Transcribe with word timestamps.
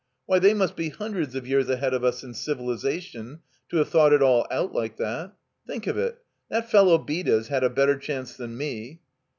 Why, 0.25 0.39
they 0.39 0.55
must 0.55 0.75
be 0.75 0.89
hundreds 0.89 1.35
of 1.35 1.45
years 1.45 1.69
ahead 1.69 1.93
of 1.93 2.03
us 2.03 2.23
in 2.23 2.33
civilization, 2.33 3.41
to 3.69 3.77
have 3.77 3.89
thought 3.89 4.13
it 4.13 4.23
all 4.23 4.47
out 4.49 4.73
Uke 4.73 4.95
that. 4.97 5.33
Think 5.67 5.85
of 5.85 5.95
it, 5.95 6.17
that 6.49 6.71
fellow 6.71 6.97
Beda's 6.97 7.49
had 7.49 7.63
a 7.63 7.69
better 7.69 7.99
chance 7.99 8.35
than 8.35 8.57
me." 8.57 9.01